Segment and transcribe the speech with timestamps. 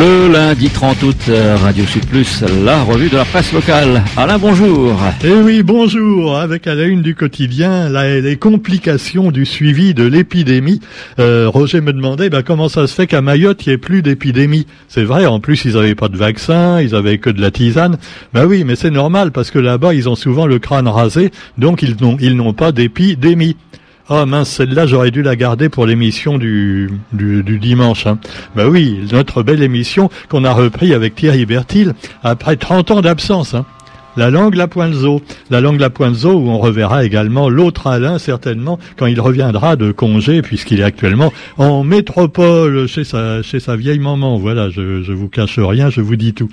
[0.00, 4.02] Le lundi 30 août, euh, Radio Sud Plus, la revue de la presse locale.
[4.16, 4.98] Alain, bonjour.
[5.22, 6.38] Eh oui, bonjour.
[6.38, 10.80] Avec à la une du quotidien, les complications du suivi de l'épidémie.
[11.18, 14.00] Euh, Roger me demandait bah, comment ça se fait qu'à Mayotte, il n'y ait plus
[14.00, 14.66] d'épidémie?
[14.88, 17.98] C'est vrai, en plus, ils n'avaient pas de vaccin, ils avaient que de la tisane.
[18.32, 21.82] Bah oui, mais c'est normal parce que là-bas, ils ont souvent le crâne rasé, donc
[21.82, 23.56] ils n'ont, ils n'ont pas d'épidémie.
[24.08, 28.06] Oh mince, celle-là, j'aurais dû la garder pour l'émission du, du, dimanche.
[28.06, 28.18] Hein.
[28.56, 33.54] Bah oui, notre belle émission qu'on a repris avec Thierry Bertil après 30 ans d'absence.
[33.54, 33.64] Hein.
[34.16, 35.22] La langue la pointe zo.
[35.48, 39.76] La langue la pointe zo où on reverra également l'autre Alain certainement quand il reviendra
[39.76, 44.36] de congé puisqu'il est actuellement en métropole chez sa vieille maman.
[44.36, 46.48] Voilà, je je vous cache rien, je vous dis tout.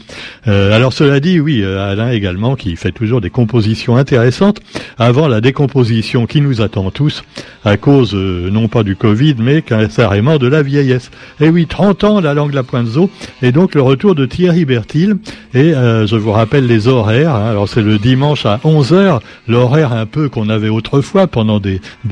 [0.48, 4.62] Euh, alors cela dit, oui, euh, Alain également qui fait toujours des compositions intéressantes
[4.98, 7.24] avant la décomposition qui nous attend tous
[7.66, 11.12] à cause euh, non pas du Covid mais carrément de la vieillesse.
[11.42, 13.10] Et oui, 30 ans la langue la pointe zo
[13.42, 15.18] et donc le retour de Thierry Bertil
[15.54, 17.36] et je vous rappelle les horaires.
[17.36, 21.60] Hein, alors c'est le dimanche à 11h, l'horaire un peu qu'on avait autrefois pendant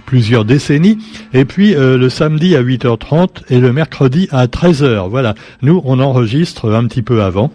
[0.06, 0.98] plusieurs décennies,
[1.34, 5.10] et puis euh, le samedi à 8h30 et le mercredi à 13h.
[5.10, 7.52] Voilà, nous on enregistre un petit peu avant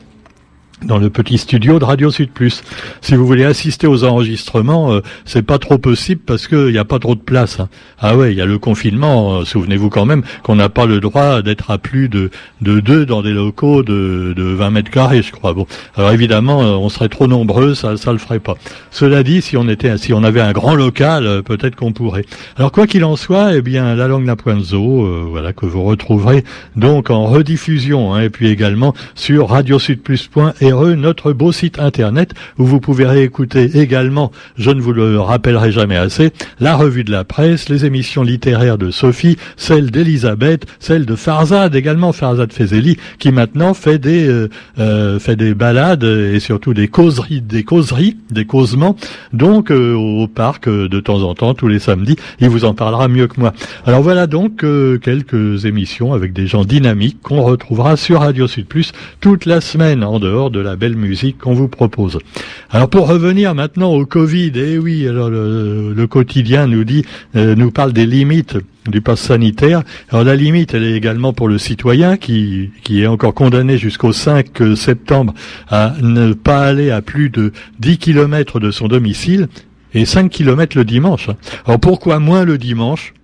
[0.84, 2.62] dans le petit studio de Radio Sud Plus.
[3.00, 6.84] Si vous voulez assister aux enregistrements, euh, c'est pas trop possible parce qu'il n'y a
[6.84, 7.61] pas trop de place.
[7.61, 7.69] Hein.
[7.98, 9.41] Ah ouais, il y a le confinement.
[9.41, 13.06] Euh, souvenez-vous quand même qu'on n'a pas le droit d'être à plus de, de deux
[13.06, 15.53] dans des locaux de, de 20 mètres carrés, je crois.
[15.53, 15.66] Bon,
[15.97, 18.55] alors évidemment, euh, on serait trop nombreux, ça, ça le ferait pas.
[18.91, 22.25] Cela dit, si on était, si on avait un grand local, peut-être qu'on pourrait.
[22.56, 26.44] Alors quoi qu'il en soit, eh bien, la langue Napoinzo, voilà que vous retrouverez
[26.77, 32.81] donc en rediffusion, hein, et puis également sur radiosudplus.fr notre beau site internet où vous
[32.81, 37.69] pouvez réécouter également, je ne vous le rappellerai jamais assez, la revue de la presse,
[37.69, 43.75] les émissions littéraires de Sophie, celle d'Elisabeth, celle de Farzad également, Farzad Fezeli, qui maintenant
[43.75, 48.97] fait des euh, euh, fait des balades et surtout des causeries, des causeries, des causements,
[49.33, 52.16] donc euh, au parc de temps en temps tous les samedis.
[52.41, 53.53] Il vous en parlera mieux que moi.
[53.87, 54.65] Alors voilà donc
[55.03, 60.03] quelques émissions avec des gens dynamiques qu'on retrouvera sur Radio Sud Plus toute la semaine
[60.04, 62.19] en dehors de la belle musique qu'on vous propose.
[62.71, 67.05] Alors pour revenir maintenant au Covid, eh oui, alors le, quotidien nous dit,
[67.37, 68.56] euh, nous parle des limites
[68.89, 69.83] du pass sanitaire.
[70.11, 74.12] Alors la limite, elle est également pour le citoyen qui, qui est encore condamné jusqu'au
[74.12, 75.34] 5 septembre
[75.69, 79.49] à ne pas aller à plus de 10 km de son domicile
[79.95, 81.28] et 5 km le dimanche.
[81.67, 83.15] Alors pourquoi moins le dimanche?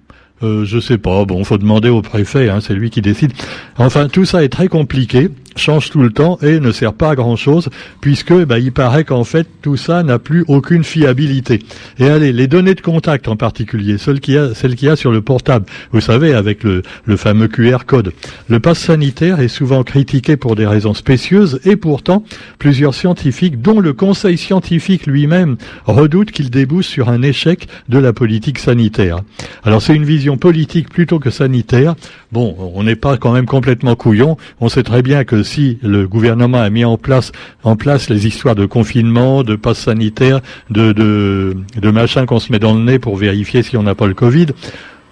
[0.43, 1.25] Euh, je sais pas.
[1.25, 2.49] Bon, faut demander au préfet.
[2.49, 3.33] Hein, c'est lui qui décide.
[3.77, 7.15] Enfin, tout ça est très compliqué change tout le temps et ne sert pas à
[7.15, 7.69] grand chose
[8.01, 11.61] puisque bah, il paraît qu'en fait tout ça n'a plus aucune fiabilité.
[11.99, 14.91] Et allez, les données de contact en particulier, celles qu'il y a, celles qu'il y
[14.91, 18.13] a sur le portable, vous savez, avec le, le fameux QR code.
[18.49, 22.25] Le pass sanitaire est souvent critiqué pour des raisons spécieuses et pourtant
[22.59, 28.13] plusieurs scientifiques, dont le Conseil scientifique lui-même, redoutent qu'il débouche sur un échec de la
[28.13, 29.21] politique sanitaire.
[29.65, 31.95] Alors c'est une vision politique plutôt que sanitaire.
[32.33, 34.37] Bon, on n'est pas quand même complètement couillon.
[34.61, 37.33] On sait très bien que si le gouvernement a mis en place,
[37.65, 37.77] en
[38.11, 42.75] les histoires de confinement, de passe sanitaire, de, de, de machin qu'on se met dans
[42.75, 44.47] le nez pour vérifier si on n'a pas le Covid,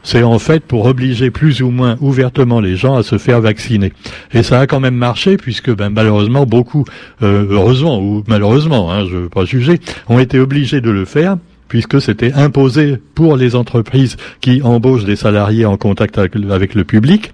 [0.02, 3.92] c'est en fait pour obliger plus ou moins ouvertement les gens à se faire vacciner.
[4.32, 6.84] Et ça a quand même marché puisque ben, malheureusement beaucoup,
[7.22, 11.04] euh, heureusement ou malheureusement, hein, je ne veux pas juger, ont été obligés de le
[11.04, 16.84] faire puisque c'était imposé pour les entreprises qui embauchent des salariés en contact avec le
[16.84, 17.32] public.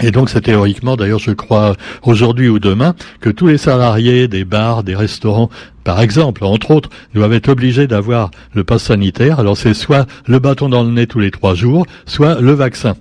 [0.00, 4.44] Et donc c'est théoriquement, d'ailleurs je crois aujourd'hui ou demain, que tous les salariés des
[4.44, 5.50] bars, des restaurants,
[5.82, 9.40] par exemple, entre autres, doivent être obligés d'avoir le pass sanitaire.
[9.40, 12.94] Alors c'est soit le bâton dans le nez tous les trois jours, soit le vaccin.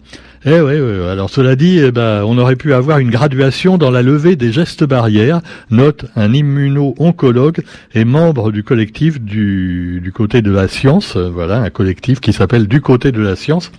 [0.50, 0.78] Eh oui,
[1.12, 4.54] alors cela dit, eh ben, on aurait pu avoir une graduation dans la levée des
[4.54, 5.42] gestes barrières,
[5.72, 11.64] note un immuno-oncologue et membre du collectif du, du côté de la science, euh, voilà,
[11.64, 13.74] un collectif qui s'appelle Du côté de la science.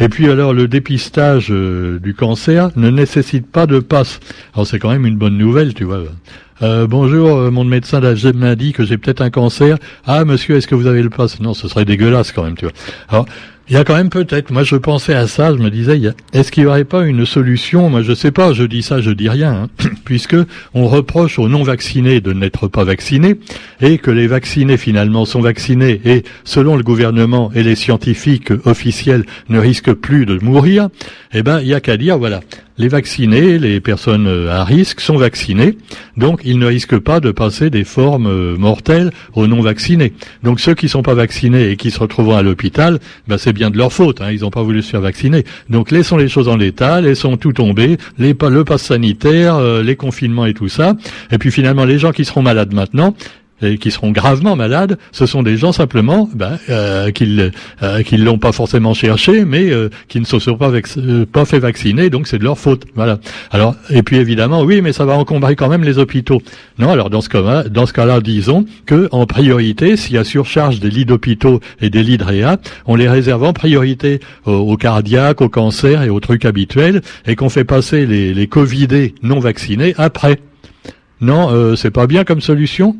[0.00, 4.18] Et puis alors le dépistage euh, du cancer ne nécessite pas de passe.
[4.54, 6.00] Alors c'est quand même une bonne nouvelle, tu vois.
[6.62, 9.76] Euh, bonjour, mon médecin m'a dit que j'ai peut-être un cancer.
[10.06, 11.40] Ah, monsieur, est-ce que vous avez le passe?
[11.40, 12.74] Non, ce serait dégueulasse quand même, tu vois.
[13.10, 13.26] Alors,
[13.68, 16.00] il y a quand même peut-être, moi je pensais à ça, je me disais,
[16.32, 17.90] est-ce qu'il n'y aurait pas une solution?
[17.90, 19.68] Moi je sais pas, je dis ça, je dis rien, hein,
[20.04, 20.36] puisque
[20.72, 23.40] on reproche aux non-vaccinés de n'être pas vaccinés,
[23.80, 29.24] et que les vaccinés finalement sont vaccinés, et selon le gouvernement et les scientifiques officiels
[29.48, 30.88] ne risquent plus de mourir,
[31.32, 32.40] eh ben il y a qu'à dire, voilà,
[32.78, 35.78] les vaccinés, les personnes euh, à risque sont vaccinés,
[36.16, 40.12] donc ils ne risquent pas de passer des formes euh, mortelles aux non vaccinés.
[40.42, 43.70] Donc ceux qui sont pas vaccinés et qui se retrouvent à l'hôpital, ben c'est bien
[43.70, 45.44] de leur faute, hein, ils n'ont pas voulu se faire vacciner.
[45.70, 49.96] Donc laissons les choses en l'état, laissons tout tomber, les, le pass sanitaire, euh, les
[49.96, 50.94] confinements et tout ça.
[51.30, 53.14] Et puis finalement les gens qui seront malades maintenant,
[53.62, 58.38] et qui seront gravement malades, ce sont des gens simplement ben, euh, qui euh, l'ont
[58.38, 62.26] pas forcément cherché, mais euh, qui ne se sont pas, euh, pas fait vacciner, donc
[62.26, 62.84] c'est de leur faute.
[62.94, 63.18] Voilà.
[63.50, 66.42] Alors et puis évidemment, oui, mais ça va encombrer quand même les hôpitaux.
[66.78, 71.06] Non, alors dans ce cas-là, disons que en priorité, s'il y a surcharge des lits
[71.06, 76.02] d'hôpitaux et des lits de réa, on les réserve en priorité aux, cardiaques, aux cancers
[76.02, 80.38] et aux trucs habituels, et qu'on fait passer les, les covidés non vaccinés après.
[81.20, 82.96] Non, euh, c'est pas bien comme solution?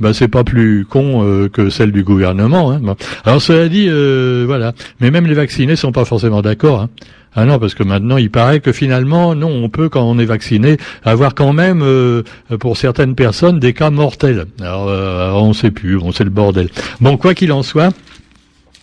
[0.00, 2.72] Ben c'est pas plus con euh, que celle du gouvernement.
[2.72, 2.80] Hein.
[3.24, 4.72] Alors cela dit, euh, voilà.
[5.00, 6.80] Mais même les vaccinés sont pas forcément d'accord.
[6.80, 6.88] Hein.
[7.34, 10.24] Ah non, parce que maintenant il paraît que finalement, non, on peut quand on est
[10.24, 12.22] vacciné avoir quand même euh,
[12.58, 14.46] pour certaines personnes des cas mortels.
[14.60, 16.68] Alors on sait plus, on sait le bordel.
[17.00, 17.90] Bon, quoi qu'il en soit,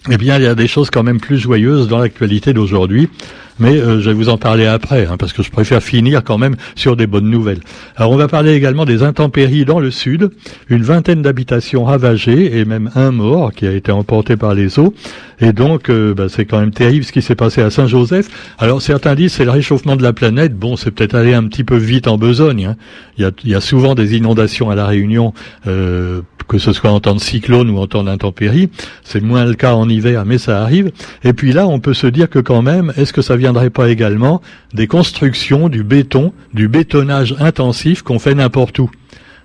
[0.09, 3.09] eh bien il y a des choses quand même plus joyeuses dans l'actualité d'aujourd'hui
[3.59, 6.37] mais euh, je vais vous en parler après, hein, parce que je préfère finir quand
[6.37, 7.59] même sur des bonnes nouvelles.
[7.95, 10.29] Alors on va parler également des intempéries dans le sud,
[10.69, 14.93] une vingtaine d'habitations ravagées et même un mort qui a été emporté par les eaux.
[15.39, 18.27] Et donc euh, bah, c'est quand même terrible ce qui s'est passé à Saint-Joseph.
[18.57, 20.55] Alors certains disent c'est le réchauffement de la planète.
[20.55, 22.65] Bon, c'est peut-être allé un petit peu vite en besogne.
[22.65, 22.75] Hein.
[23.17, 25.33] Il, y a, il, y a, souvent des inondations à la Réunion.
[25.67, 28.69] Euh, que ce soit en temps de cyclone ou en temps d'intempérie.
[29.03, 30.91] C'est moins le cas en hiver, mais ça arrive.
[31.23, 33.89] Et puis là, on peut se dire que quand même, est-ce que ça viendrait pas
[33.89, 34.41] également
[34.73, 38.91] des constructions, du béton, du bétonnage intensif qu'on fait n'importe où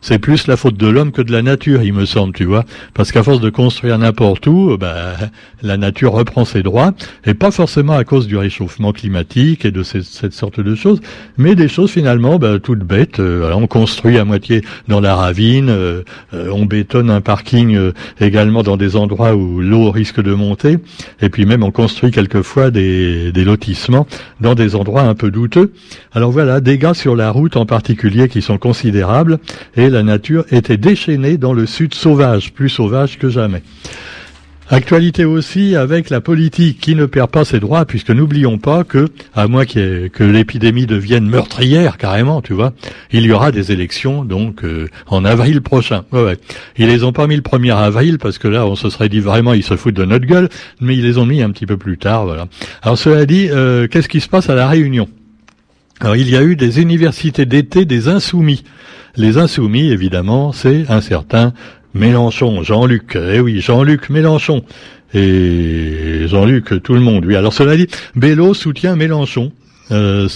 [0.03, 2.65] c'est plus la faute de l'homme que de la nature, il me semble, tu vois.
[2.93, 5.15] Parce qu'à force de construire n'importe où, bah,
[5.63, 6.93] la nature reprend ses droits,
[7.25, 11.01] et pas forcément à cause du réchauffement climatique et de cette sorte de choses,
[11.39, 13.21] mais des choses finalement bah, toutes bêtes.
[13.21, 16.03] Euh, on construit à moitié dans la ravine, euh,
[16.35, 17.79] euh, on bétonne un parking
[18.21, 20.79] également dans des endroits où l'eau risque de monter,
[21.21, 24.07] et puis même on construit quelquefois des, des lotissements
[24.41, 25.73] dans des endroits un peu douteux.
[26.13, 29.39] Alors voilà, dégâts sur la route en particulier qui sont considérables,
[29.93, 33.63] la nature était déchaînée dans le sud sauvage, plus sauvage que jamais.
[34.73, 39.09] Actualité aussi avec la politique qui ne perd pas ses droits, puisque n'oublions pas que,
[39.35, 42.73] à moins que l'épidémie devienne meurtrière carrément, tu vois,
[43.11, 46.05] il y aura des élections donc euh, en avril prochain.
[46.11, 46.39] Ouais, ouais.
[46.79, 49.21] Ils les ont pas mis le 1er avril parce que là on se serait dit
[49.21, 50.49] vraiment ils se foutent de notre gueule,
[50.81, 52.25] mais ils les ont mis un petit peu plus tard.
[52.25, 52.47] Voilà.
[52.81, 55.07] Alors cela dit, euh, qu'est-ce qui se passe à la Réunion?
[56.01, 58.65] Alors il y a eu des universités d'été des insoumis.
[59.17, 61.53] Les insoumis, évidemment, c'est un certain
[61.95, 63.17] Mélenchon, Jean-Luc.
[63.17, 64.65] Eh oui, Jean-Luc Mélenchon.
[65.15, 67.27] Et Jean-Luc, tout le monde.
[67.27, 69.53] Oui, alors cela dit, Bello soutient Mélenchon.
[69.93, 70.29] Euh,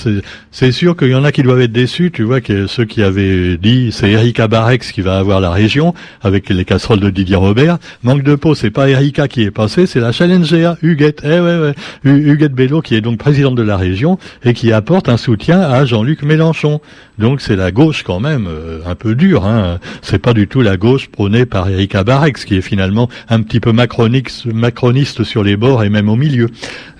[0.51, 2.11] c'est sûr qu'il y en a qui doivent être déçus.
[2.13, 5.95] Tu vois que ceux qui avaient dit c'est Erika Barex qui va avoir la région
[6.23, 7.79] avec les casseroles de Didier Robert.
[8.03, 11.23] Manque de peau, c'est pas Erika qui est passée, c'est la Challenger Huguette.
[11.25, 11.75] Eh ouais.
[12.05, 15.85] Huguette Bello qui est donc présidente de la région et qui apporte un soutien à
[15.85, 16.81] Jean-Luc Mélenchon.
[17.19, 19.47] Donc c'est la gauche quand même euh, un peu dure.
[19.47, 19.79] Hein.
[20.03, 23.61] C'est pas du tout la gauche prônée par Erika Barex qui est finalement un petit
[23.61, 26.49] peu macroniste, macroniste sur les bords et même au milieu.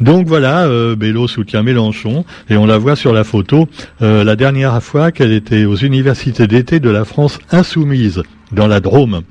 [0.01, 3.69] Donc voilà, euh, Bello soutient Mélenchon et on la voit sur la photo
[4.03, 8.23] euh, la dernière fois qu'elle était aux universités d'été de la France insoumise
[8.53, 9.23] dans la Drôme.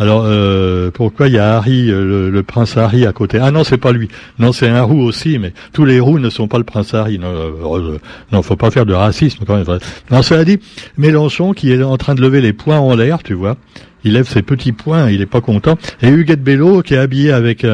[0.00, 3.38] Alors euh, pourquoi il y a Harry, euh, le, prince Harry à côté?
[3.38, 4.08] Ah non, c'est pas lui.
[4.38, 7.18] Non, c'est un roux aussi, mais tous les roux ne sont pas le prince Harry.
[7.18, 7.98] Non, euh,
[8.32, 9.78] non, faut pas faire de racisme quand même.
[10.10, 10.58] Non, cela dit,
[10.96, 13.58] Mélenchon qui est en train de lever les poings en l'air, tu vois.
[14.02, 15.76] Il lève ses petits poings, il est pas content.
[16.00, 17.66] Et Huguette Bello qui est habillée avec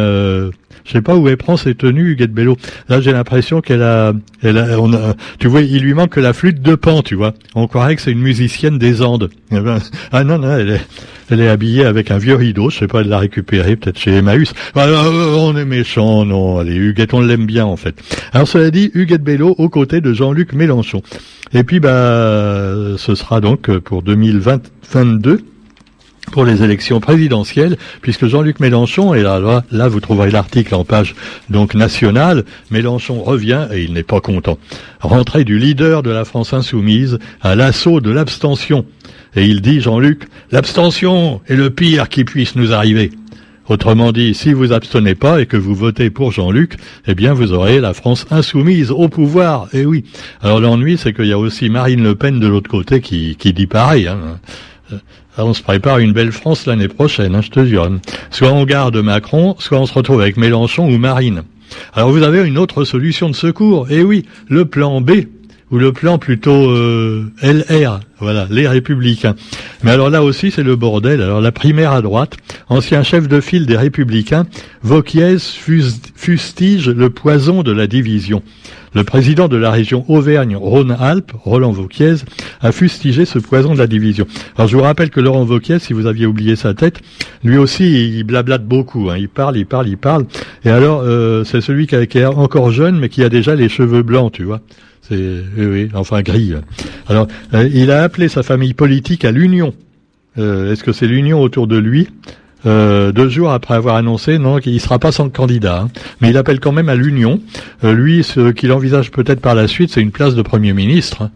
[0.86, 2.56] je sais pas où elle prend ses tenues, Huguette Bello.
[2.88, 4.12] Là, j'ai l'impression qu'elle a,
[4.42, 7.16] elle a, on a, tu vois, il lui manque que la flûte de pan, tu
[7.16, 7.34] vois.
[7.56, 9.30] On croirait que c'est une musicienne des Andes.
[9.50, 9.78] Eh ben,
[10.12, 10.80] ah non, non, elle est,
[11.28, 12.70] elle est habillée avec un vieux rideau.
[12.70, 14.52] Je sais pas, elle l'a récupéré peut-être chez Emmaüs.
[14.76, 16.58] Alors, euh, on est méchant, non.
[16.58, 17.96] Allez, Huguette, on l'aime bien en fait.
[18.32, 21.02] Alors, cela dit, Huguette Bello aux côtés de Jean-Luc Mélenchon.
[21.52, 25.40] Et puis, bah, ce sera donc pour 2022
[26.32, 31.14] pour les élections présidentielles, puisque Jean-Luc Mélenchon, et là, vous trouverez l'article en page
[31.50, 34.58] donc nationale, Mélenchon revient et il n'est pas content.
[35.00, 38.86] Rentrée du leader de la France insoumise à l'assaut de l'abstention.
[39.34, 43.10] Et il dit, Jean-Luc, l'abstention est le pire qui puisse nous arriver.
[43.68, 47.52] Autrement dit, si vous abstenez pas et que vous votez pour Jean-Luc, eh bien vous
[47.52, 49.68] aurez la France insoumise au pouvoir.
[49.72, 50.04] Eh oui.
[50.40, 53.52] Alors l'ennui, c'est qu'il y a aussi Marine Le Pen de l'autre côté qui, qui
[53.52, 54.06] dit pareil.
[54.06, 54.38] Hein.
[55.38, 57.90] On se prépare une belle France l'année prochaine, hein, je te jure.
[58.30, 61.42] Soit on garde Macron, soit on se retrouve avec Mélenchon ou Marine.
[61.92, 63.86] Alors vous avez une autre solution de secours.
[63.90, 65.26] Eh oui, le plan B
[65.70, 69.34] ou le plan plutôt euh, LR, voilà, les républicains.
[69.82, 71.20] Mais alors là aussi, c'est le bordel.
[71.20, 72.36] Alors la primaire à droite,
[72.68, 74.46] ancien chef de file des républicains,
[74.82, 78.42] Vauquiez fustige le poison de la division.
[78.94, 82.14] Le président de la région Auvergne-Rhône-Alpes, Roland Vauquiez,
[82.62, 84.26] a fustigé ce poison de la division.
[84.56, 87.00] Alors je vous rappelle que Laurent Vauquiez, si vous aviez oublié sa tête,
[87.44, 89.10] lui aussi il blablate beaucoup.
[89.10, 89.18] Hein.
[89.18, 90.24] Il parle, il parle, il parle.
[90.64, 94.02] Et alors euh, c'est celui qui, est encore jeune mais qui a déjà les cheveux
[94.02, 94.62] blancs, tu vois.
[95.02, 96.54] C'est oui, enfin gris.
[97.08, 99.74] Alors euh, il a appelé sa famille politique à l'union.
[100.38, 102.08] Euh, est-ce que c'est l'union autour de lui?
[102.64, 105.90] Euh, deux jours après avoir annoncé non qu'il ne sera pas sans candidat, hein.
[106.20, 107.40] mais il appelle quand même à l'union.
[107.82, 111.22] Lui, ce qu'il envisage peut-être par la suite, c'est une place de premier ministre.
[111.22, 111.30] Hein.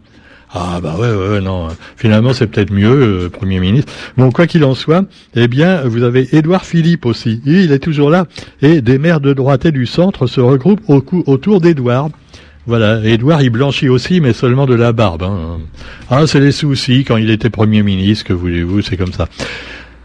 [0.53, 1.69] Ah bah ouais, ouais, non.
[1.95, 3.93] Finalement, c'est peut-être mieux, Premier ministre.
[4.17, 7.41] Bon, quoi qu'il en soit, eh bien, vous avez Édouard Philippe aussi.
[7.45, 8.25] Il est toujours là.
[8.61, 12.09] Et des maires de droite et du centre se regroupent au autour d'Édouard.
[12.67, 15.23] Voilà, Édouard, il blanchit aussi, mais seulement de la barbe.
[15.23, 15.59] Hein.
[16.09, 19.27] Ah, c'est les soucis quand il était Premier ministre, que voulez-vous, c'est comme ça.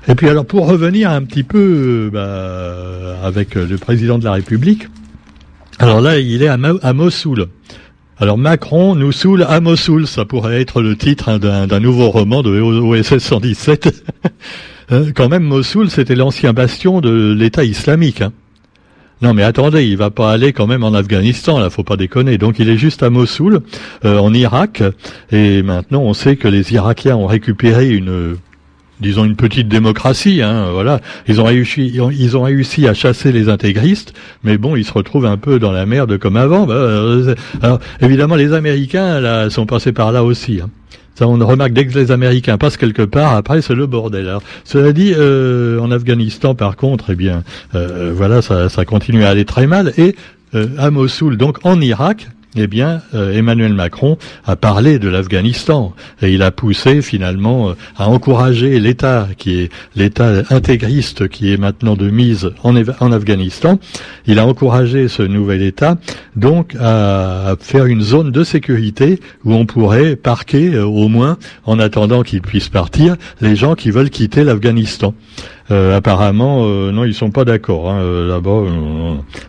[0.09, 4.87] Et puis alors pour revenir un petit peu bah, avec le président de la République,
[5.79, 7.49] alors là il est à, Mossoul.
[8.19, 12.43] Alors Macron nous saoule à Mossoul, ça pourrait être le titre hein, d'un nouveau roman
[12.43, 14.05] de OSS 117.
[14.93, 18.23] Euh, quand même Mossoul c'était l'ancien bastion de l'État islamique.
[18.23, 18.33] Hein.
[19.23, 22.37] Non mais attendez, il va pas aller quand même en Afghanistan, là, faut pas déconner.
[22.37, 23.63] Donc il est juste à Mossoul,
[24.05, 24.83] euh, en Irak,
[25.33, 28.37] et maintenant on sait que les Irakiens ont récupéré une
[29.01, 31.01] disons une petite démocratie, hein, voilà.
[31.29, 35.27] Ils ont réussi, ils ont réussi à chasser les intégristes, mais bon, ils se retrouvent
[35.27, 36.67] un peu dans la merde comme avant.
[36.67, 40.61] Bah, euh, alors, évidemment, les Américains là sont passés par là aussi.
[40.63, 40.71] Hein.
[41.17, 44.29] Ça, on remarque dès que les Américains passent quelque part, après c'est le bordel.
[44.29, 47.43] Alors, cela dit, euh, en Afghanistan, par contre, eh bien,
[47.75, 49.93] euh, voilà, ça, ça continue à aller très mal.
[49.99, 50.15] Et
[50.79, 56.33] à Mossoul, donc en Irak, eh bien, euh, Emmanuel Macron a parlé de l'Afghanistan et
[56.33, 61.97] il a poussé finalement euh, à encourager l'État qui est l'État intégriste qui est maintenant
[61.97, 63.79] de mise en, Afghanistan.
[64.27, 65.97] Il a encouragé ce nouvel État
[66.35, 71.79] donc à, faire une zone de sécurité où on pourrait parquer euh, au moins en
[71.79, 75.15] attendant qu'ils puissent partir les gens qui veulent quitter l'Afghanistan.
[75.71, 77.91] Euh, apparemment, euh, non, ils sont pas d'accord.
[77.91, 78.65] Hein, euh, Là-bas,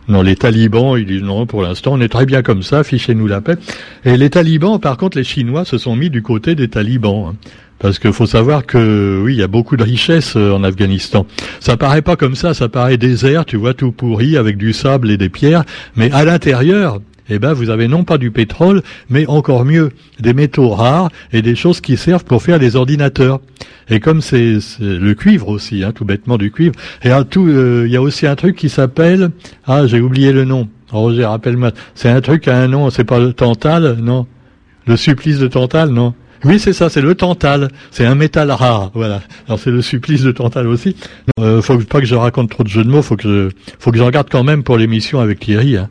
[0.08, 3.26] non, les talibans, ils disent non, pour l'instant, on est très bien comme ça, fichez-nous
[3.26, 3.56] la paix.
[4.04, 7.30] Et les talibans, par contre, les Chinois se sont mis du côté des talibans.
[7.30, 7.36] Hein.
[7.78, 11.26] Parce qu'il faut savoir que oui, il y a beaucoup de richesses en Afghanistan.
[11.60, 15.12] Ça paraît pas comme ça, ça paraît désert, tu vois, tout pourri avec du sable
[15.12, 15.62] et des pierres,
[15.94, 20.34] mais à l'intérieur, eh ben vous avez non pas du pétrole, mais encore mieux des
[20.34, 23.40] métaux rares et des choses qui servent pour faire des ordinateurs.
[23.90, 26.74] Et comme c'est le cuivre aussi, hein, tout bêtement du cuivre.
[27.02, 29.30] Et tout, euh, il y a aussi un truc qui s'appelle
[29.66, 30.68] ah j'ai oublié le nom.
[30.90, 31.72] Roger, rappelle-moi.
[31.94, 32.90] C'est un truc à un nom.
[32.90, 34.26] C'est pas le tantal, non?
[34.86, 36.14] Le supplice de tantal, non?
[36.44, 37.68] Oui, c'est ça, c'est le tantal.
[37.90, 39.20] C'est un métal rare, voilà.
[39.46, 40.96] Alors c'est le supplice de tantal aussi.
[41.40, 43.02] Euh, faut pas que je raconte trop de jeux de mots.
[43.02, 45.76] Faut que je, faut que j'en garde quand même pour l'émission avec Thierry.
[45.76, 45.88] Hein.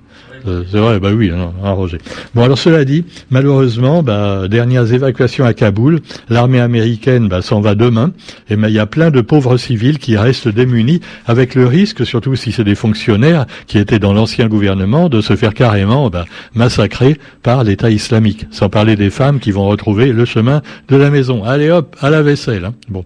[0.48, 1.98] Euh, c'est vrai, bah oui, non, hein, Roger.
[2.34, 6.00] Bon, alors cela dit, malheureusement, bah, dernières évacuations à Kaboul,
[6.30, 8.12] l'armée américaine bah, s'en va demain,
[8.50, 12.36] et il y a plein de pauvres civils qui restent démunis, avec le risque, surtout
[12.36, 17.18] si c'est des fonctionnaires qui étaient dans l'ancien gouvernement, de se faire carrément bah, massacrer
[17.44, 21.44] par l'État islamique, sans parler des femmes qui vont retrouver le chemin de la maison.
[21.44, 22.66] Allez hop, à la vaisselle.
[22.66, 22.74] Hein.
[22.90, 23.06] Bon,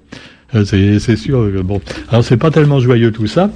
[0.56, 1.50] euh, c'est sûr.
[1.64, 3.50] bon, alors c'est pas tellement joyeux tout ça.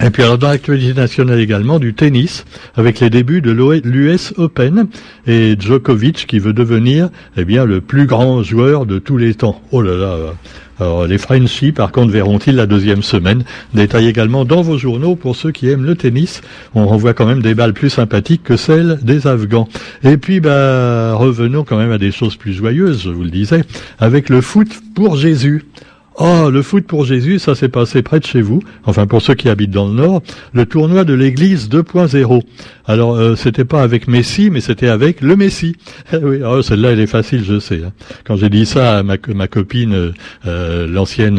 [0.00, 2.44] Et puis alors dans l'actualité nationale également du tennis
[2.76, 4.86] avec les débuts de l'US Open
[5.26, 9.60] et Djokovic qui veut devenir eh bien le plus grand joueur de tous les temps.
[9.72, 10.16] Oh là là.
[10.78, 13.42] Alors les Frenchies par contre verront-ils la deuxième semaine?
[13.74, 16.42] Détail également dans vos journaux pour ceux qui aiment le tennis.
[16.76, 19.68] On renvoie quand même des balles plus sympathiques que celles des Afghans.
[20.04, 23.64] Et puis bah revenons quand même à des choses plus joyeuses, je vous le disais,
[23.98, 25.64] avec le foot pour Jésus.
[26.20, 28.60] Oh, le foot pour Jésus, ça s'est passé près de chez vous.
[28.84, 30.20] Enfin, pour ceux qui habitent dans le Nord,
[30.52, 32.42] le tournoi de l'Église 2.0.
[32.88, 35.76] Alors, euh, c'était pas avec Messi, mais c'était avec le Messi.
[36.12, 37.82] oui, oh, celle-là, elle est facile, je sais.
[37.86, 37.92] Hein.
[38.24, 40.12] Quand j'ai dit ça à ma, copine, euh,
[40.48, 41.38] euh, l'ancienne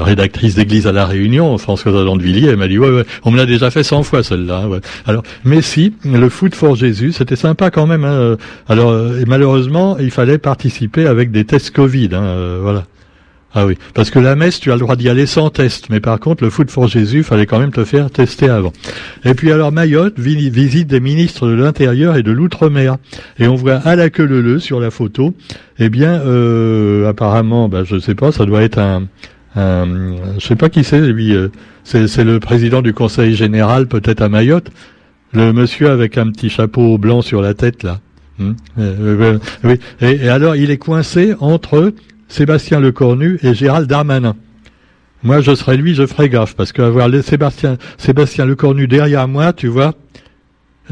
[0.00, 3.46] rédactrice d'Église à la Réunion, Françoise Villiers, elle m'a dit, ouais, ouais, on me l'a
[3.46, 4.66] déjà fait 100 fois, celle-là.
[4.66, 4.80] Ouais.
[5.06, 8.04] Alors, Messi, le foot pour Jésus, c'était sympa quand même.
[8.04, 8.36] Hein.
[8.68, 8.92] Alors,
[9.28, 12.08] malheureusement, il fallait participer avec des tests Covid.
[12.14, 12.84] Hein, voilà.
[13.54, 16.00] Ah oui, parce que la messe, tu as le droit d'y aller sans test, mais
[16.00, 18.74] par contre, le foot for Jésus, fallait quand même te faire tester avant.
[19.24, 22.98] Et puis alors Mayotte visite des ministres de l'Intérieur et de l'Outre-mer,
[23.38, 25.34] et on voit à la queue le le sur la photo.
[25.78, 29.08] Eh bien, euh, apparemment, ben, je sais pas, ça doit être un,
[29.56, 29.86] un
[30.38, 31.48] je sais pas qui c'est, lui, euh,
[31.84, 34.70] c'est le président du Conseil général, peut-être à Mayotte,
[35.32, 38.00] le monsieur avec un petit chapeau blanc sur la tête là.
[38.38, 38.52] Hmm.
[38.78, 39.80] Euh, oui.
[40.00, 41.92] Et, alors, il est coincé entre
[42.28, 44.36] Sébastien Lecornu et Gérald Darmanin.
[45.22, 49.66] Moi, je serais lui, je ferais gaffe, parce qu'avoir Sébastien, Sébastien Lecornu derrière moi, tu
[49.66, 49.94] vois,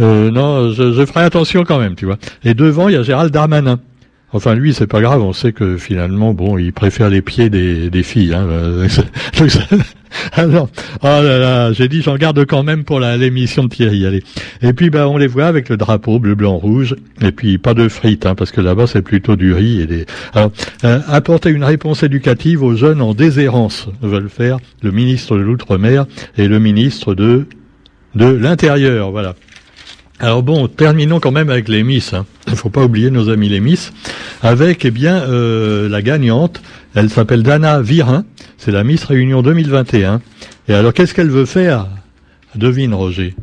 [0.00, 2.18] euh, non, je, je ferai attention quand même, tu vois.
[2.44, 3.80] Et devant, il y a Gérald Darmanin.
[4.32, 5.22] Enfin, lui, c'est pas grave.
[5.22, 8.34] On sait que finalement, bon, il préfère les pieds des, filles.
[8.34, 8.46] Hein.
[10.32, 10.68] Alors,
[11.02, 14.06] oh là là, j'ai dit, j'en garde quand même pour l'émission de Thierry.
[14.06, 14.22] Allez.
[14.62, 16.96] Et puis, ben, on les voit avec le drapeau bleu, blanc, rouge.
[17.22, 20.06] Et puis, pas de frites, hein, parce que là-bas, c'est plutôt du riz et des.
[20.34, 20.52] Alors,
[20.84, 26.06] euh, apporter une réponse éducative aux jeunes en déshérence veulent faire le ministre de l'outre-mer
[26.36, 27.46] et le ministre de
[28.14, 29.10] de l'intérieur.
[29.10, 29.34] Voilà.
[30.18, 32.14] Alors bon, terminons quand même avec les Miss.
[32.14, 32.24] Hein.
[32.46, 33.92] Il ne faut pas oublier nos amis les Miss.
[34.42, 36.62] Avec, eh bien, euh, la gagnante.
[36.94, 38.24] Elle s'appelle Dana Virin.
[38.56, 40.22] C'est la Miss Réunion 2021.
[40.68, 41.86] Et alors, qu'est-ce qu'elle veut faire?
[42.54, 43.34] Devine, Roger.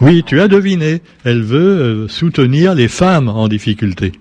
[0.00, 1.02] Oui, tu as deviné.
[1.24, 4.12] Elle veut euh, soutenir les femmes en difficulté.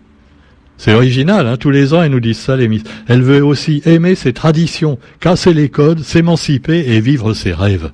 [0.78, 2.82] C'est original, hein tous les ans, elle nous disent ça, les Miss.
[3.08, 7.92] Elle veut aussi aimer ses traditions, casser les codes, s'émanciper et vivre ses rêves.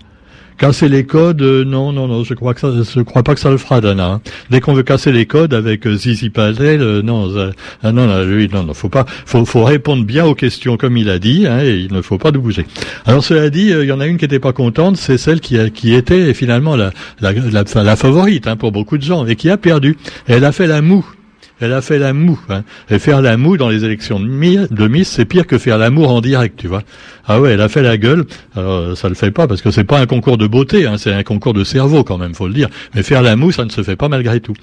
[0.60, 3.40] Casser les codes, euh, non, non, non, je crois que ça, je crois pas que
[3.40, 4.06] ça le fera, Dana.
[4.08, 4.22] Hein.
[4.50, 7.34] Dès qu'on veut casser les codes avec euh, Zizi Patel, euh, non,
[7.82, 10.98] ah, non, non, lui, non, non, faut pas, faut, faut répondre bien aux questions comme
[10.98, 12.66] il a dit, hein, et il ne faut pas de bouger.
[13.06, 15.58] Alors cela dit, il y en a une qui était pas contente, c'est celle qui,
[15.58, 19.38] a, qui était finalement la, la, la, la favorite hein, pour beaucoup de gens et
[19.38, 19.96] qui a perdu.
[20.28, 21.06] Elle a fait la moue
[21.60, 22.40] elle a fait la moue.
[22.50, 22.64] Hein.
[22.90, 26.22] Et faire la moue dans les élections de Miss, c'est pire que faire l'amour en
[26.22, 26.84] direct, tu vois.
[27.32, 28.26] Ah ouais, elle a fait la gueule.
[28.56, 31.14] Alors, ça le fait pas parce que c'est pas un concours de beauté, hein, c'est
[31.14, 32.70] un concours de cerveau quand même, faut le dire.
[32.96, 34.54] Mais faire la moue, ça ne se fait pas malgré tout.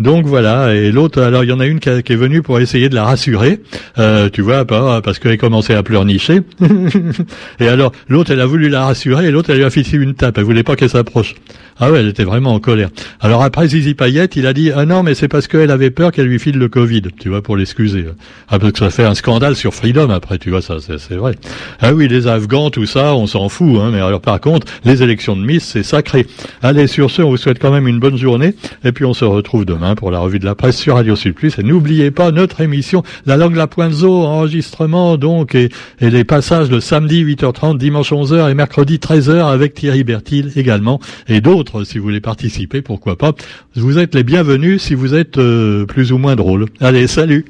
[0.00, 0.74] Donc voilà.
[0.74, 3.04] Et l'autre, alors il y en a une qui, est venue pour essayer de la
[3.04, 3.60] rassurer,
[3.98, 6.40] euh, tu vois, parce qu'elle commençait à pleurnicher.
[7.60, 10.14] et alors l'autre, elle a voulu la rassurer et l'autre, elle lui a fixé une
[10.14, 10.38] tape.
[10.38, 11.36] Elle voulait pas qu'elle s'approche.
[11.78, 12.88] Ah ouais, elle était vraiment en colère.
[13.20, 16.10] Alors après Zizi Payette, il a dit ah non mais c'est parce qu'elle avait peur
[16.10, 18.06] qu'elle lui le Covid, tu vois, pour l'excuser.
[18.48, 21.34] Ah parce que ça fait un scandale sur Freedom après, tu vois ça, c'est vrai.
[21.80, 23.78] Ah oui, les Afghans, tout ça, on s'en fout.
[23.80, 26.26] Hein, mais alors par contre, les élections de Miss, c'est sacré.
[26.62, 29.24] Allez sur ce, on vous souhaite quand même une bonne journée et puis on se
[29.24, 31.58] retrouve demain pour la revue de la presse sur Radio Sud Plus.
[31.58, 36.24] Et n'oubliez pas notre émission La langue la pointe zoo, enregistrement donc et, et les
[36.24, 41.84] passages de samedi 8h30, dimanche 11h et mercredi 13h avec Thierry Bertil également et d'autres
[41.84, 43.32] si vous voulez participer, pourquoi pas.
[43.74, 46.66] Vous êtes les bienvenus si vous êtes euh, plus ou moins drôle.
[46.80, 47.44] Allez, salut